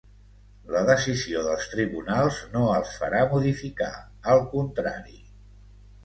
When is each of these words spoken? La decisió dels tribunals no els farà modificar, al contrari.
La 0.75 0.79
decisió 0.85 1.41
dels 1.47 1.67
tribunals 1.73 2.39
no 2.53 2.63
els 2.77 2.93
farà 3.01 3.19
modificar, 3.33 3.91
al 4.35 4.41
contrari. 4.55 5.19